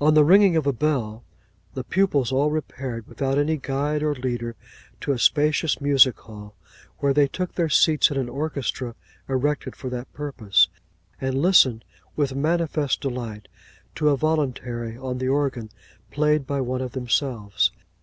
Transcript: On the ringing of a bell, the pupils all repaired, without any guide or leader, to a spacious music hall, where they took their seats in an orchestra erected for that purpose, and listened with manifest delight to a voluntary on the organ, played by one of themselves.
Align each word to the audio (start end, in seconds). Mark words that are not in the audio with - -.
On 0.00 0.14
the 0.14 0.24
ringing 0.24 0.56
of 0.56 0.66
a 0.66 0.72
bell, 0.72 1.22
the 1.74 1.84
pupils 1.84 2.32
all 2.32 2.50
repaired, 2.50 3.06
without 3.06 3.36
any 3.36 3.58
guide 3.58 4.02
or 4.02 4.14
leader, 4.14 4.56
to 5.02 5.12
a 5.12 5.18
spacious 5.18 5.82
music 5.82 6.18
hall, 6.20 6.54
where 7.00 7.12
they 7.12 7.28
took 7.28 7.52
their 7.54 7.68
seats 7.68 8.10
in 8.10 8.16
an 8.16 8.30
orchestra 8.30 8.94
erected 9.28 9.76
for 9.76 9.90
that 9.90 10.10
purpose, 10.14 10.68
and 11.20 11.42
listened 11.42 11.84
with 12.16 12.34
manifest 12.34 13.02
delight 13.02 13.48
to 13.96 14.08
a 14.08 14.16
voluntary 14.16 14.96
on 14.96 15.18
the 15.18 15.28
organ, 15.28 15.68
played 16.10 16.46
by 16.46 16.62
one 16.62 16.80
of 16.80 16.92
themselves. 16.92 17.70